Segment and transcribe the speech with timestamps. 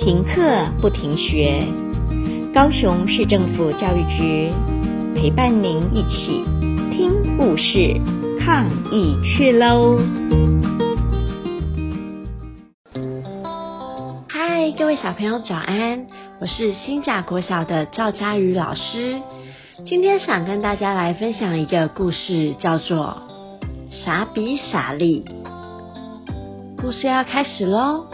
[0.00, 0.42] 停课
[0.80, 1.62] 不停学，
[2.54, 4.50] 高雄市政府教育局
[5.14, 6.42] 陪伴您一起
[6.90, 8.00] 听故事、
[8.40, 9.98] 抗疫去喽！
[14.26, 16.06] 嗨，各位小朋友早安，
[16.40, 19.20] 我是新甲国小的赵佳瑜老师。
[19.86, 23.18] 今天想跟大家来分享一个故事，叫做
[24.04, 25.22] 《傻比傻利》。
[26.80, 28.06] 故事要开始喽！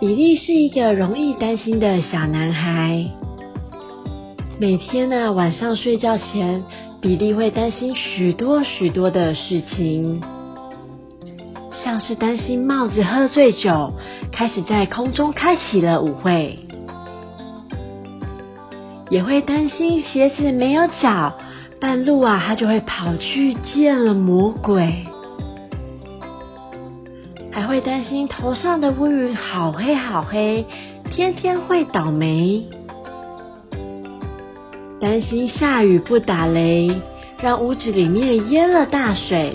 [0.00, 3.04] 比利是一个容易担心的小男孩。
[4.58, 6.64] 每天呢，晚上睡觉前，
[7.02, 10.22] 比利会担心许多许多的事情，
[11.84, 13.92] 像是担心帽子喝醉酒，
[14.32, 16.56] 开始在空中开启了舞会；
[19.10, 21.34] 也会担心鞋子没有脚，
[21.78, 25.04] 半路啊，他就会跑去见了魔鬼。
[27.60, 30.64] 还会担心头上的乌云好黑好黑，
[31.10, 32.64] 天天会倒霉；
[34.98, 36.90] 担心下雨不打雷，
[37.42, 39.52] 让屋子里面淹了大水；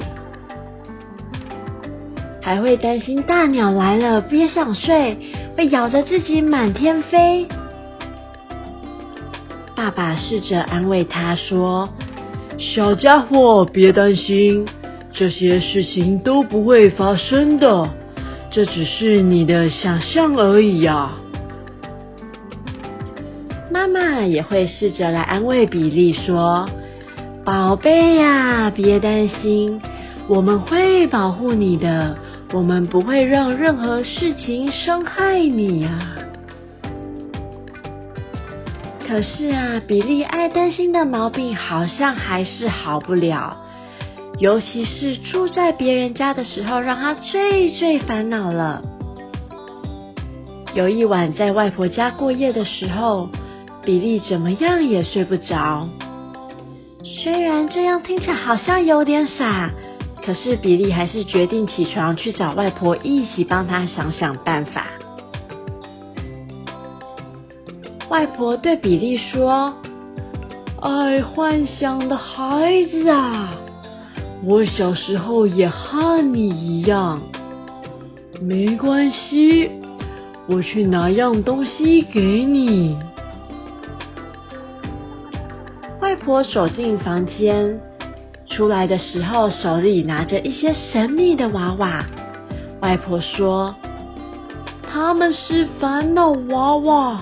[2.44, 5.17] 还会担心大鸟来了别想睡，
[5.58, 7.47] 会咬着自己满天飞。
[9.75, 11.90] 爸爸试着安慰他说
[12.59, 14.64] ：“小家伙，别担心。”
[15.18, 17.90] 这些事情都不会发生的，
[18.50, 21.10] 这只是你的想象而已呀。
[23.72, 26.66] 妈妈也会试着来安慰比利说
[27.46, 29.80] ：“宝贝呀，别担心，
[30.28, 32.14] 我们会保护你的，
[32.52, 35.98] 我们不会让任何事情伤害你呀。”
[39.08, 43.56] 可是啊，比利爱担心的毛病好像还是好不了。
[44.38, 48.81] 尤其是住在别人家的时候，让他最最烦恼了。
[50.73, 53.30] 有一晚在外婆家过夜的时候，
[53.81, 55.88] 比利怎么样也睡不着。
[57.23, 59.69] 虽然这样听起来好像有点傻，
[60.25, 64.85] 可是比利还是决定起床去找外婆一起帮他想想办法。
[68.09, 69.74] 外婆对比利说
[70.84, 73.50] ：“爱幻想的孩子啊！”
[74.47, 77.19] 我小时候也和你一样，
[78.39, 79.67] 没关系，
[80.47, 82.95] 我去拿样东西给你。
[86.00, 87.81] 外婆走进房间，
[88.47, 92.06] 出来的时候手里拿着一些神秘的娃娃。
[92.81, 93.73] 外婆说
[94.88, 97.17] ：“他们是烦恼娃娃，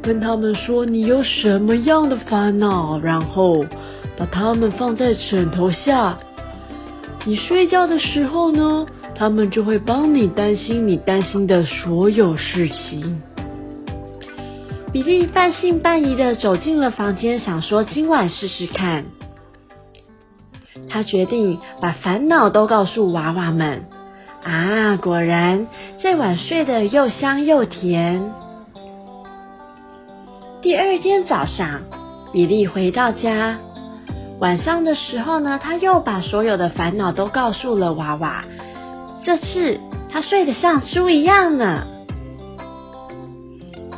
[0.00, 3.62] 跟他们说你有什么样的烦恼，然后。”
[4.22, 6.16] 把它们放在枕头下，
[7.24, 13.20] 你睡觉的时候呢，他们就会帮你担心你担心的所有事情。
[14.92, 19.04] 比利半信半疑的走进了房间，想说今晚试试看。
[20.88, 23.86] 他决定把烦恼都告诉娃娃们。
[24.44, 25.66] 啊，果然
[26.00, 28.22] 这晚睡得又香又甜。
[30.62, 31.80] 第二天早上，
[32.32, 33.58] 比利回到家。
[34.42, 38.42] 晚上的时候呢，他又把所有的烦恼都告诉了娃娃。
[39.22, 39.78] 这次
[40.10, 41.86] 他睡得像猪一样呢。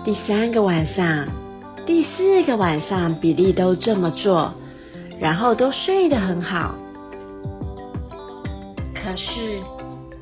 [0.05, 1.27] 第三个晚上、
[1.87, 4.53] 第四个晚上，比利都这么做，
[5.19, 6.75] 然后都睡得很好。
[8.94, 9.61] 可是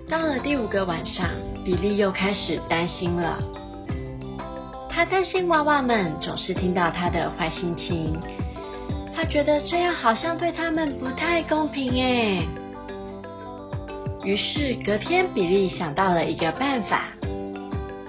[0.09, 1.27] 到了第五个晚上，
[1.65, 3.41] 比利又开始担心了。
[4.89, 8.17] 他担心娃娃们总是听到他的坏心情。
[9.23, 12.45] 他觉得这样好像对他们不太公平哎。
[14.25, 17.05] 于是隔天，比利想到了一个办法。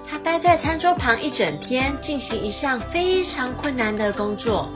[0.09, 4.67] 他待在餐桌旁一整天，进行一项非常困难的工作。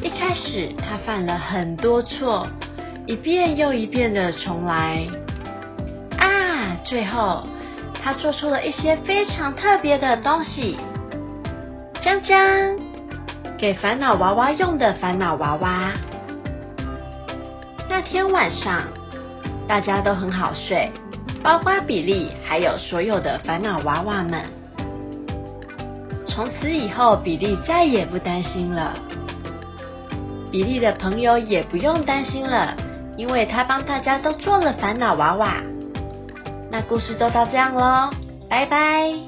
[0.00, 2.46] 一开始，他犯了很多错，
[3.04, 5.04] 一遍又一遍的重来。
[6.18, 7.42] 啊，最后
[8.00, 10.76] 他做出了一些非常特别的东西。
[12.00, 12.87] 将将。
[13.58, 15.92] 给烦恼娃娃用的烦恼娃娃。
[17.88, 18.78] 那天晚上，
[19.66, 20.88] 大家都很好睡，
[21.42, 24.40] 包括比利，还有所有的烦恼娃娃们。
[26.28, 28.94] 从此以后，比利再也不担心了。
[30.52, 32.72] 比利的朋友也不用担心了，
[33.16, 35.56] 因为他帮大家都做了烦恼娃娃。
[36.70, 38.10] 那故事就到这样喽，
[38.48, 39.27] 拜拜。